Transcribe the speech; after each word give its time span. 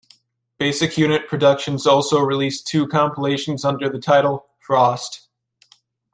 Basic 0.57 0.97
Unit 0.97 1.27
Productions 1.27 1.85
also 1.85 2.19
released 2.21 2.65
two 2.65 2.87
compilations 2.87 3.63
under 3.63 3.87
the 3.87 3.99
title, 3.99 4.47
"Frost". 4.59 5.27